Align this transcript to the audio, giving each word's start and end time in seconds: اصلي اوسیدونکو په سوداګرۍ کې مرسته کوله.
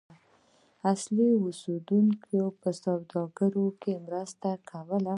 اصلي 0.91 1.29
اوسیدونکو 1.41 2.39
په 2.61 2.69
سوداګرۍ 2.83 3.67
کې 3.81 3.93
مرسته 4.05 4.49
کوله. 4.69 5.09